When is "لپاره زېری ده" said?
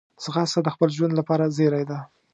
1.19-1.97